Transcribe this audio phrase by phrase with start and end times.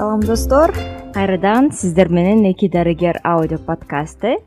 [0.00, 0.72] салам достор.
[1.12, 4.38] Кайрадан сиздер менен эки дарыгер аудио подкасты.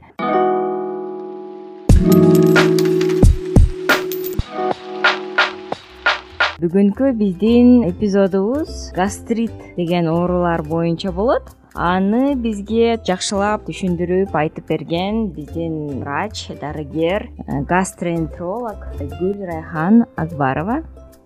[6.57, 11.53] Бүгүнкү биздин эпизодубуз гастрит деген оорулар боюнча болот.
[11.75, 18.89] Аны бизге жакшылап түшүндүрүп айтып берген биздин врач дарыгер э, гастроэнтеролог
[19.19, 20.81] гүл райхан акбарова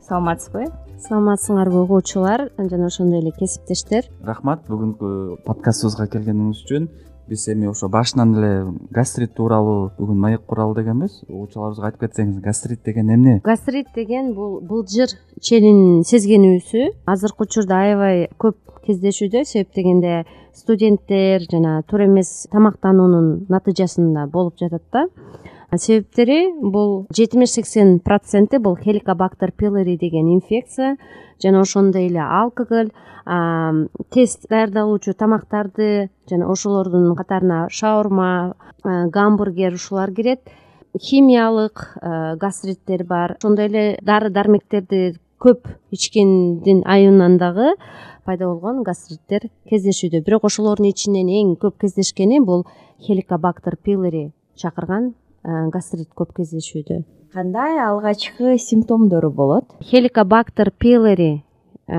[0.07, 0.67] саламатсызбы?
[1.03, 4.07] Саламатсыңарбы угуучулар жана ошондой эле кесиптештер.
[4.23, 4.63] Рахмат.
[4.69, 6.87] Бүгүнкү подкастыбызга келгениңиз үчүн
[7.27, 8.51] биз эми ошо башынан эле
[8.95, 11.19] гастрит тууралуу бүгүн маек куралы дегенбиз.
[11.27, 13.41] Угуучуларыбызга айтып кетсеңиз гастрит деген эмне?
[13.43, 16.87] Гастрит деген бул былжыр челин сезгенүүсү.
[17.05, 20.23] Азыркы учурда аябай көп кездешүүдө себеп дегенде
[20.55, 25.05] студенттер жана туура эмес тамактануунун натыйжасында болуп жатат да
[25.75, 30.97] себептери бул жетимиш сексен проценти бул хеликобактер пилори деген инфекция
[31.43, 32.91] жана ошондой эле алкоголь
[34.09, 40.39] тез даярдалуучу тамактарды жана ошолордун катарына шаурма гамбургер ушулар кирет.
[40.97, 41.97] Химиялык
[42.39, 43.35] гастриттер бар.
[43.37, 47.75] Ошондой эле дары дармектерди көп ичкендин айынан дагы
[48.25, 50.23] пайда болгон гастриттер кездешүүдө.
[50.23, 52.65] Бирок ошолордун ичинен эң көп кездешкени бул
[53.03, 55.13] хеликобактер пилори чакырган
[55.47, 57.03] гастрит көп кездешүүдө.
[57.33, 59.65] Кандай алгачкы симптомдору болот?
[59.83, 61.43] Хеликобактер пилори
[61.87, 61.93] э,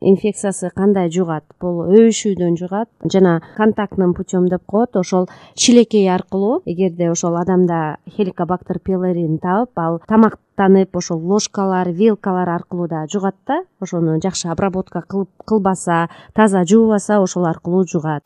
[0.00, 1.44] инфекциясы кандай жугат?
[1.60, 8.78] Бул өбүшүүдөн жугат жана контактным путем деп коет ошол шилекей аркылуу эгерде ошол адамда хеликобактер
[8.78, 15.04] пилорин табып ал тамактанып ошол ложкалар вилкалар аркылуу да жугат да ошону жакшы обработка
[15.44, 18.22] кылбаса таза жуубаса ошол аркылуу жугат.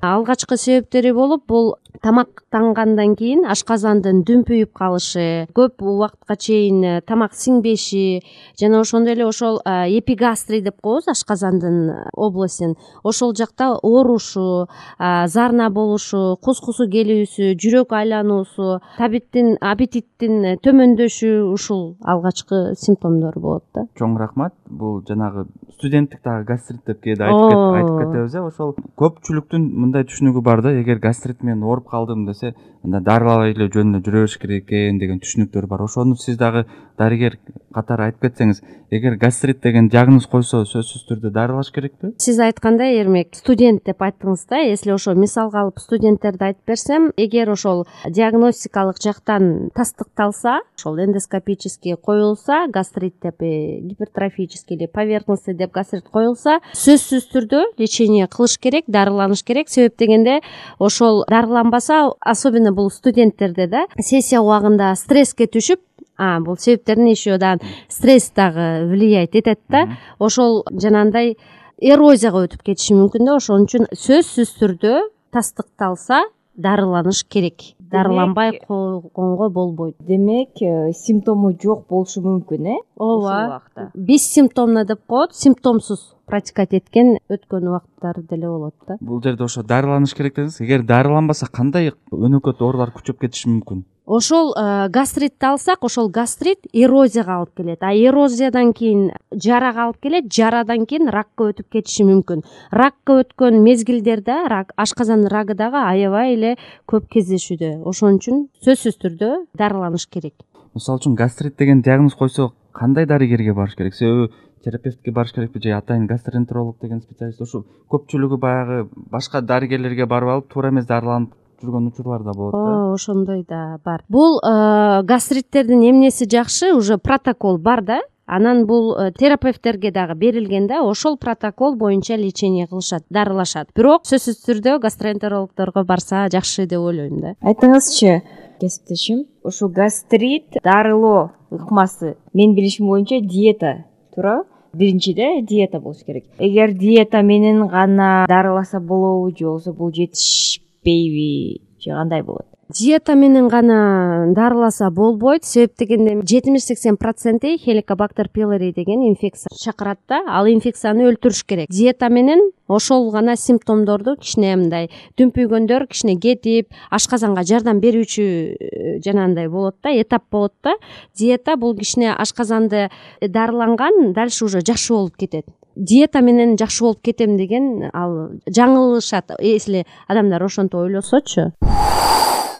[0.00, 8.22] Алгачкы себептери болуп бул тамактангандан кийин ашказандын дүмпүйүп калышы көп убакытка чейин э, тамак сиңбеши
[8.60, 14.66] жана ошондой эле ошол э, эпигастрий деп коебуз ашказандын областин ошол жакта оорушу
[14.98, 23.86] зарна болушу кус кусу келүүсү жүрөк айлануусу табиттин аппетиттин төмөндөшү ушул алгачкы симптомдор болот да.
[23.98, 24.54] Чоң рахмат.
[24.68, 30.62] Бул жанагы студенттик дагы гастрит деп кээде айтып кетебиз э ошол көпчүлүктүн мындай түшүнүгү бар
[30.62, 30.72] да.
[30.80, 34.98] Эгер гастрит менен ооруп калдым десе анда дарылабай эле жөн эле жүрө бериш керек экен
[34.98, 35.84] деген түшүнүктөр бар.
[35.84, 36.64] Ошону сиз дагы
[36.98, 37.38] дарыгер
[37.74, 38.62] катары айтып кетсеңиз
[38.94, 42.14] эгер гастрит деген диагноз койсо сөзсүз түрдө дарылаш керекпи?
[42.22, 47.50] Сиз айткандай эрмек студент деп айттыңыз да если ошо мисалга алып студенттерди айтып берсем эгер
[47.50, 56.08] ошол диагностикалык жактан тастыкталса ошол эндоскопический коюлса гастрит деп э, гипертрофический или поверхностный деп гастрит
[56.08, 59.68] коюлса сөзсүз түрдө лечение кылыш керек дарыланыш керек.
[59.68, 60.40] Себеп дегенде
[60.78, 65.80] ошол дарыланбаса особенно бул студенттерде да сессия убагында стресске түшүп
[66.18, 67.56] бул себептерин еще да
[67.88, 69.88] стресс дагы влиять этет да.
[70.18, 71.36] Ошол жанагындай
[71.80, 73.36] эрозияга өтүп кетиши мүмкүн да.
[73.36, 74.94] Ошон үчүн сөзсүз түрдө
[75.34, 76.24] тастыкталса
[76.56, 77.74] дарыланыш керек.
[77.78, 79.96] Дарыланбай койгонго болбойт.
[79.98, 82.76] демек э, симптому жок болушу мүмкүн э?
[82.96, 83.62] Ооба.
[83.94, 88.96] Бессимптомно деп коет симптомсуз протекать эткен өткөн убакыттары деле болот да.
[89.00, 90.60] Бул жерде ошо дарыланыш керек дедиңиз.
[90.64, 93.84] Эгер дарыланбаса кандай өнөкөт оорулар күчөп кетиши мүмкүн?
[94.06, 97.82] Ошол э, гастритти алсак ошол гастрит эрозияга алып келет.
[97.82, 102.44] А эрозиядан кийин жарага алып келет жарадан кийин ракка өтүп кетиши мүмкүн.
[102.70, 107.78] Ракка өткөн мезгилдерде рак ашказан рагы дагы аябай эле көп кездешүүдө.
[107.88, 110.36] Ошон үчүн сөзсүз түрдө дарыланыш керек
[110.74, 113.94] мисалы үчүн гастрит деген диагноз койсо кандай дарыгерге барыш керек?
[113.94, 114.32] Себеби
[114.64, 120.52] терапевтке барыш керекпи же атайын гастроэнтеролог деген специалист ушу көпчүлүгү баягы башка дарыгерлерге барып алып
[120.52, 122.58] туура эмес дарыланып жүргөн учурлар да болот да?
[122.58, 124.04] Ооба ошондой да бар.
[124.08, 126.72] Бул э, гастриттердин эмнеси жакшы?
[126.74, 132.66] Уже протокол бар да анан бул э, терапевттерге дагы берилген да ошол протокол боюнча лечение
[132.66, 133.68] кылышат дарылашат.
[133.74, 137.34] Бирок сөзсүз түрдө гастроэнтерологдорго барса жакшы деп ойлойм да.
[137.42, 138.22] Айтыңызчы
[138.60, 146.24] кесиптешим ушул гастрит дарылоо ыкмасы менин билишим боюнча диета туурабы биринчиде диета болуш керек.
[146.38, 153.48] Эгер диета менен гана дарыласа болобу же болбосо бул жетишпейби же кандай болот диета менен
[153.48, 155.44] гана дарыласа болбойт.
[155.44, 160.20] Себеп дегенде жетимиш сексен проценти хеликобактер пилори деген инфекция чакырат да.
[160.28, 161.68] Ал инфекцияны өлтүрүш керек.
[161.70, 164.88] Диета менен ошол гана симптомдорду кичине мындай
[165.18, 170.74] дүмпүйгөндөр кичине кетип ашказанга жардам берүүчү э, жанагындай болот да этап болот да.
[171.18, 172.88] Диета бул кичине ашказанды
[173.20, 175.46] дарыланган дальше уже жакшы болуп кетет.
[175.76, 181.52] Диета менен жакшы болуп кетем деген ал жаңылышат если адамдар ошентип ойлосочу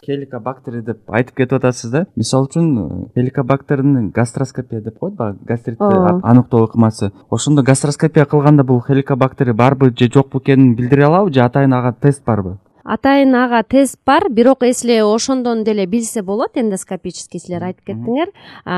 [0.05, 2.05] хеликобактери деп айтып кетип атасыз да?
[2.15, 5.81] Мисалы үчүн хеликобактердин гастроскопия деп коет баягы гастритти
[6.23, 7.11] аныктоо ыкмасы.
[7.29, 12.23] Ошондо гастроскопия кылганда бул хеликобактери барбы же жокпу экенин билдире алабы же атайын ага тест
[12.25, 16.55] барбы атайын ага тест бар бирок если ошондон деле билсе болот.
[16.55, 18.31] Эндоскопический силер айтып кеттиңер.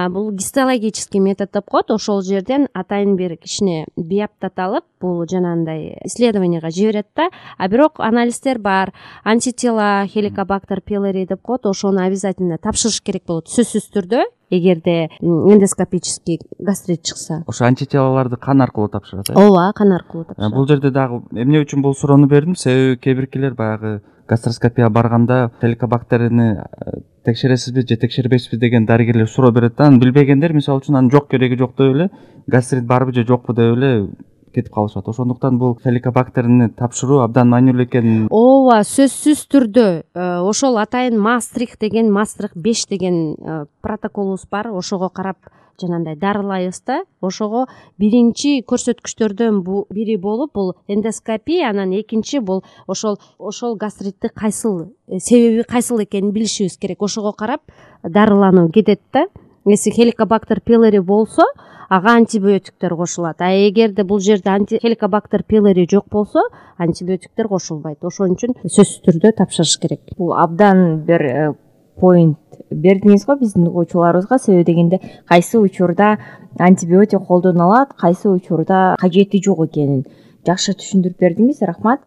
[0.10, 1.92] Бул гистологический метод деп коет.
[1.92, 7.30] Ошол жерден атайын бир кичине биаптат алып бул жанагындай исследованияга жиберет да.
[7.58, 8.94] А бирок анализдер бар.
[9.24, 11.66] Антитела хеликобактер пилори деп коет.
[11.66, 13.52] Ошону обязательно тапшырыш керек болот.
[13.52, 17.44] Сөзсүз түрдө эгерде эндоскопический гастрит чыкса.
[17.48, 19.34] Ошо антителаларды кан аркылуу тапшырат э?
[19.34, 20.54] Ооба кан аркылуу Э, тапшырат.
[20.54, 22.56] бул жерде дагы эмне үчүн бул суроону бердим?
[22.56, 29.76] Себеби кээ биркилер баягы гастроскопияга барганда хеликобактерини э, текшересизби же текшербейсизби деген дарыгерлер суроо берет
[29.78, 32.10] да аны билбегендер мисалы үчүн анын жок кереги жок деп эле
[32.48, 34.10] гастрит барбы же жокпу деп эле
[34.54, 35.08] кетип калышат.
[35.08, 42.12] Ошондуктан бул хеликобактерини тапшыруу абдан маанилүү экенин ооба сөзсүз түрдө э, ошол атайын мастрих деген
[42.14, 44.72] мастрих беш деген э, протоколубуз бар.
[44.72, 45.38] Ошого карап
[45.82, 47.02] жанагындай дарылайбыз да.
[47.22, 47.68] Ошого
[47.98, 49.62] биринчи көрсөткүчтөрдөн
[49.94, 56.32] бири болуп бул эндоскопия анан экинчи бул ошол ошол гастритти кайсыл э, себеби кайсыл экенин
[56.32, 57.02] билишибиз керек.
[57.02, 57.62] Ошого карап
[58.04, 59.28] дарылануу кетет да.
[59.66, 61.44] Если хеликобактер пилори болсо
[61.90, 63.42] ага антибиотиктер кошулат.
[63.42, 66.40] А эгерде бул жерде хеликобактер пилори жок болсо
[66.78, 68.04] антибиотиктер кошулбайт.
[68.04, 70.02] Ошон үчүн сөзсүз түрдө тапшырыш керек.
[70.18, 71.56] Бул абдан бир
[72.00, 72.38] поинт
[72.70, 76.18] бердиңиз го биздин угуучуларыбызга себеби дегенде кайсы учурда
[76.60, 80.06] антибиотик колдонулат кайсы учурда кажети жок экенин
[80.46, 81.62] жакшы түшүндүрүп бердиңиз.
[81.62, 82.02] Рахмат.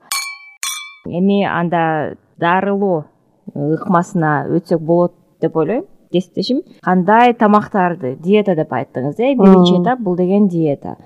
[1.06, 3.06] Эми анда дарылоо
[3.54, 9.34] ыкмасына өтсөк болот деп ойлойм кесиптешим кандай тамактарды диета деп айттыңыз э?
[9.38, 10.96] Биринчи этап бул деген диета.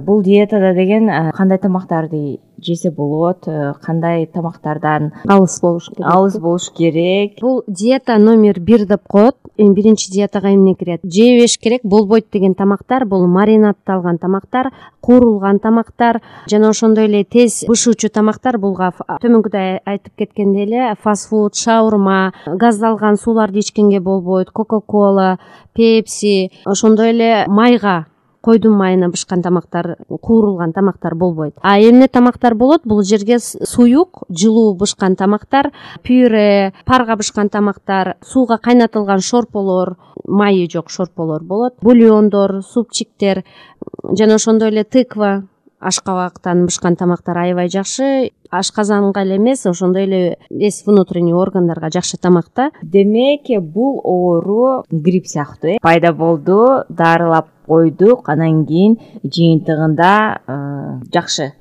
[0.00, 6.06] Бул диетада деген кандай тамактарды жесе болот э, кандай тамактардан алыс болуш керек?
[6.06, 7.40] Алыс болуш керек.
[7.40, 9.36] Бул диета номер бир деп коет.
[9.56, 11.00] Эми биринчи диетага эмне кирет?
[11.02, 14.72] Жебеш керек болбойт деген тамактар бул маринадталган тамактар
[15.06, 16.20] куурулган тамактар
[16.50, 23.16] жана ошондой эле тез бышуучу тамактар бул төмөнкүдө айтып кеткендей эле фаст фуд шаурма газдалган
[23.22, 25.38] сууларды ичкенге болбойт кока кола
[25.74, 28.06] пепси ошондой эле майга
[28.46, 31.54] койдун майына бышкан тамактар куурулган тамактар болбойт.
[31.62, 32.82] А эмне тамактар болот?
[32.84, 35.72] Бул жерге суюк жылуу бышкан тамактар
[36.02, 43.44] пюре парга бышкан тамактар сууга кайнатылган шорполор майы жок шорполор болот бульондор супчиктер
[44.12, 45.48] жана ошондой эле тыква
[45.80, 48.30] ашкабактан бышкан тамактар аябай жакшы.
[48.50, 55.26] Ашказанга эле эмес ошондой эле весь внутренний органдарга жакшы тамак да демек бул оору грипп
[55.26, 55.78] сыяктуу э.
[55.82, 58.28] Пайда болду дарылап койдук.
[58.32, 60.10] Анан кийин жыйынтыгында
[61.12, 61.52] жакшы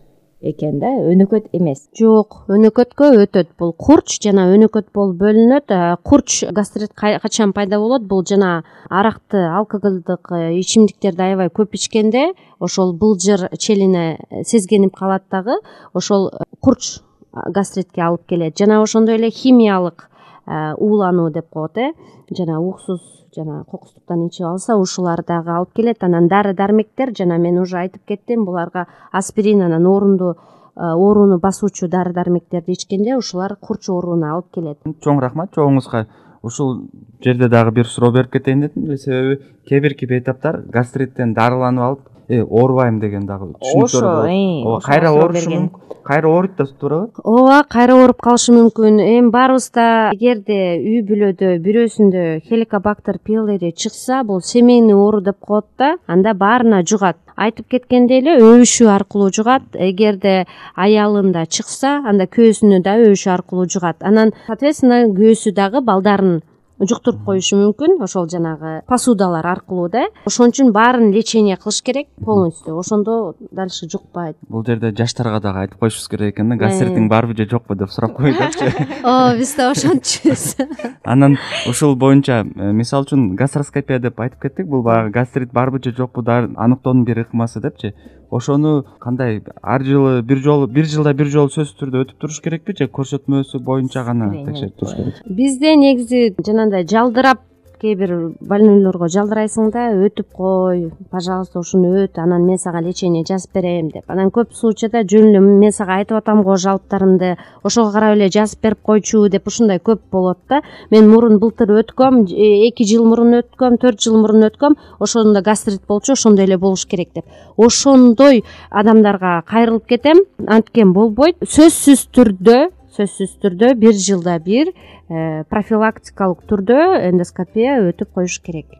[0.46, 1.86] экен да өнөкөт эмес.
[1.98, 3.54] Жок өнөкөткө өтөт.
[3.60, 5.74] Бул курч жана өнөкөт болуп бөлүнөт.
[6.06, 8.06] Курч гастрит качан пайда болот?
[8.06, 15.58] Бул жана аракты алкоголдук э, ичимдиктерди аябай көп ичкенде ошол былжыр челине сезгенип калат дагы
[15.94, 17.00] ошол э, курч
[17.34, 18.58] гастритке алып келет.
[18.58, 20.10] Жана ошондой эле химиялык
[20.48, 21.94] уулануу деп коет э.
[22.32, 23.02] Жана ууксуз
[23.36, 26.04] жана кокустуктан ичип алса ушулар дагы алып келет.
[26.04, 30.36] Анан дары дармектер жана мен уже айтып кеттим буларга аспирин анан оорунду
[30.76, 34.78] ооруну басуучу дары дармектерди ичкенде ушулар курч ооруна алып келет.
[35.04, 36.06] Чоң рахмат жообуңузга
[36.44, 36.90] ушул
[37.24, 38.98] жерде дагы бир суроо берип кетейин дедим.
[38.98, 44.30] Себеби кээ бирки бейтаптар гастриттен дарыланып алып э оорубайм деген дагы түшүнүктөр болот
[44.66, 49.00] ооба кайра оорушу мүмкүн кайра ооруйт да туурабы ооба кайра ооруп калышы мүмкүн.
[49.02, 55.66] Эми баарыбыз да эгерде үй бүлөдө бирөөсүндө хеликобактер пилори чыкса бул семейный оору деп коет
[55.78, 57.18] да анда баарына жугат.
[57.36, 59.66] Айтып кеткендей эле өбүшүү аркылуу жугат.
[59.74, 63.98] Эгерде аялында чыкса анда күйөөсүнө да өбүшүү аркылуу жугат.
[64.02, 66.44] Анан соответственно күйөөсү дагы балдарын
[66.80, 67.98] жуктуруп коюшу мүмкүн.
[68.04, 70.06] Ошол жанагы посудалар аркылуу да.
[70.26, 72.78] Ошон үчүн баарын лечение кылыш керек полностью.
[72.78, 76.60] Ошондо дальше жукпайт бул жерде жаштарга дагы айтып коюшубуз керек экен да.
[76.66, 78.66] Гастритиң барбы же жокпу деп сурап койдукчу
[79.04, 80.46] ооба биз да ошентчүбүз
[81.04, 81.38] анан
[81.70, 84.68] ушул боюнча э, мисалы үчүн гастроскопия деп айтып кеттик.
[84.68, 87.94] Бул баягы гастрит барбы же жокпу аныктоонун бир ыкмасы депчи.
[88.32, 92.74] Ошону кандай ар жылы бир жолу бир жылда бир жолу сөзсүз түрдө өтүп туруш керекпи
[92.78, 96.34] же көрсөтмөсү боюнча гана текшерип туруш керек бизде негизи
[96.66, 97.40] жанагындай жалдырап
[97.82, 103.54] кээ бир больнойлорго жалдырайсың да өтүп кой пожалуйста ушуну өт анан мен сага лечение жазып
[103.54, 104.06] берем деп.
[104.08, 108.62] Анан көп случайда жөн эле мен сага айтып атам го жалптарымды ошого карап эле жазып
[108.64, 110.62] берип койчу деп ушундай көп болот да.
[110.90, 115.84] Мен мурун былтыр өткөм э, эки жыл мурун өткөм төрт жыл мурун өткөм ошондо гастрит
[115.86, 117.26] болчу ошондой эле болуш керек деп.
[117.58, 121.44] Ошондой адамдарга кайрылып кетем анткен болбойт.
[121.44, 128.78] Сөзсүз түрдө сөзсүз түрдө бир жылда бир э, профилактикалык түрдө эндоскопия өтүп коюш керек.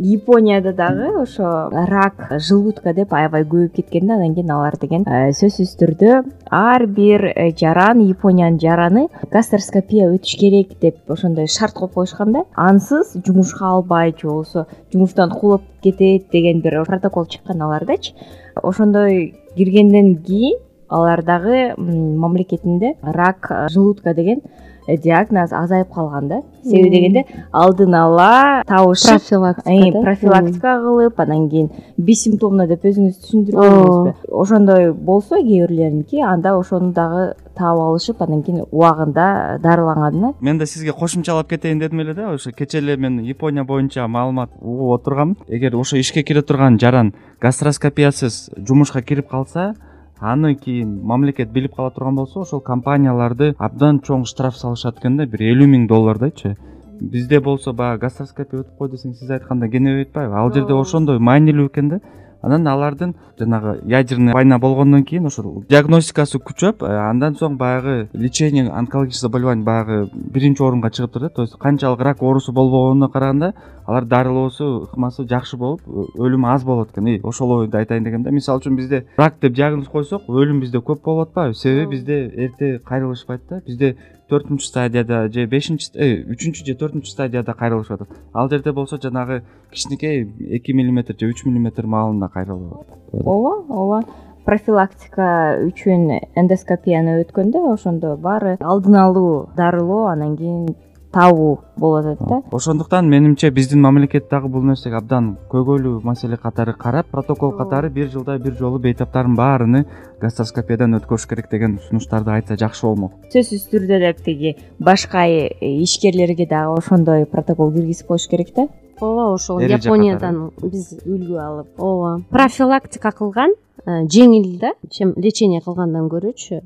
[0.00, 5.34] Японияда дагы ошо рак желудка деп аябай көбөйүп кеткен да анан кийин алар деген э,
[5.36, 6.22] сөзсүз түрдө
[6.56, 9.04] ар бир э, жаран япониянын жараны
[9.34, 12.44] гастроскопия өтүш керек деп ошондой шарт коюп койушкан да.
[12.56, 18.14] Ансыз жумушка албайт же болбосо жумуштан куулап кетет деген бир протокол чыккан алардачы.
[18.62, 20.56] Ошондой киргенден кийин
[20.90, 24.42] алар дагы мамлекетинде рак желудка деген
[24.90, 26.42] Э, диагноз азайып калган да.
[26.64, 31.68] Себеби дегенде алдын ала табышып профилактика профилактика кылып анан кийин
[31.98, 38.64] бессимптомно деп өзүңүз түшүндүрбөдүңүзбү ошондой болсо кээ бирлериники анда ошону дагы таап алышып анан кийин
[38.70, 40.32] убагында дарыланган да.
[40.40, 44.50] Мен да сизге кошумчалап кетейин дедим эле да ошо кечээ эле мен япония боюнча маалымат
[44.60, 49.74] угуп отурганмын эгер ошо ишке кире турган жаран гастроскопиясыз жумушка кирип калса
[50.20, 55.26] аны кийин мамлекет билип кала турган болсо ошол компанияларды абдан чоң штраф салышат экен да
[55.26, 56.56] бир элүү миң доллардайчы
[57.00, 61.70] бизде болсо баягы гастроскопия өтүп койду десең сиз айткандай кенебей атпайбы ал жерде ошондой маанилүү
[61.72, 62.00] экен да
[62.42, 68.68] анан алардын жанагы ядерный война болгондон кийин ошол диагностикасы күчөп э, андан соң баягы лечение
[68.70, 71.34] онкологический заболевание баягы биринчи орунга чыгып турат да.
[71.36, 73.54] То есть канчалык рак оорусу болбогонуна караганда
[73.86, 78.30] алар дарылоосу ыкмасы жакшы болуп өлүмү аз болот экен и ошол ойду айтайын дегем да
[78.30, 81.54] мисалы үчүн бизде рак деп диагноз койсок өлүм бизде көп болуп атпайбы.
[81.54, 83.62] Себеби бизде эрте кайрылышпайт да.
[83.66, 83.96] Бизде
[84.30, 89.42] төртүнчү стадияда же бешинчи э, үчүнчү же төртүнчү стадияда кайрылышып атат ал жерде болсо жанагы
[89.72, 90.24] кичинекей
[90.56, 94.02] эки миллиметр же үч миллиметр маалында кайрылып атат ооба ооба.
[94.44, 96.06] Профилактика үчүн
[96.40, 100.70] эндоскопияны өткөндө ошондо баары алдын алуу дарылоо анан кийин
[101.12, 102.42] табуу болуп атат да.
[102.52, 108.10] Ошондуктан менимче биздин мамлекет дагы бул нерсеге абдан көйгөйлүү маселе катары карап протокол катары бир
[108.12, 109.84] жылда бир жолу бейтаптардын баарыны
[110.20, 113.16] гастроскопиядан өткөрүш керек деген сунуштарды айтса жакшы болмок.
[113.34, 118.68] Сөзсүз түрдө деп тиги башка ишкерлерге дагы ошондой протокол киргизип коюш керек да.
[119.00, 121.72] Ооба ошол япониядан биз үлгү алып.
[121.78, 122.20] Ооба.
[122.30, 126.60] Профилактика кылган э, жеңил да чем лечение кылгандан көрүүчү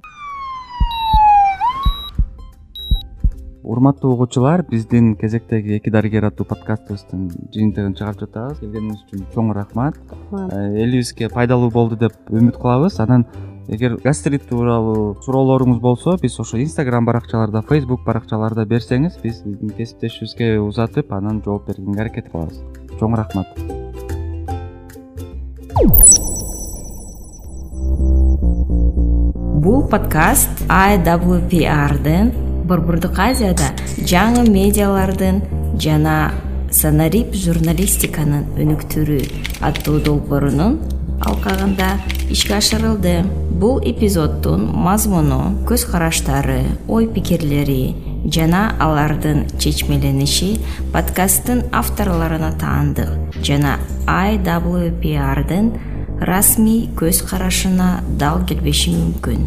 [3.65, 8.61] урматтуу угуучулар биздин кезектеги эки дарыгер аттуу подкастыбыздын жыйынтыгын чыгарып жатабыз.
[8.61, 9.97] Келгениңиз үчүн чоң рахмат.
[10.33, 13.01] Э, элибизге пайдалуу болду деп үмүт кылабыз.
[13.01, 13.25] Анан
[13.69, 20.61] эгер гастрит тууралуу суроолоруңуз болсо биз ошо инстаграм баракчаларда фейсбук баракчаларда берсеңиз биз биздин кесиптешибизге
[20.61, 22.61] узатып анан жооп бергенге аракет кылабыз.
[23.01, 23.49] Чоң рахмат.
[29.65, 35.43] Бул подкаст iwprдын борбордук азияда жаңы медиалардын
[35.81, 36.33] жана
[36.75, 39.23] санарип журналистиканын өнүктүрүү
[39.69, 40.81] аттуу долбоорунун
[41.25, 41.99] алкагында
[42.31, 43.23] ишке ашырылды.
[43.55, 47.95] Бул эпизоддун мазмуну көз караштары ой пикирлери
[48.25, 50.59] жана алардын чечмелениши
[50.93, 53.79] подкасттын авторлоруна таандык жана
[54.09, 55.73] iwprдын
[56.21, 59.47] расмий көз карашына дал келбеши мүмкүн